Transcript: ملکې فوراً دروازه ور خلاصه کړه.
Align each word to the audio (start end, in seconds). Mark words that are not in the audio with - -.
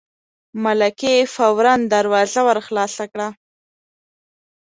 ملکې 0.63 1.13
فوراً 1.33 1.73
دروازه 1.93 2.41
ور 2.47 2.57
خلاصه 2.67 3.03
کړه. 3.11 3.27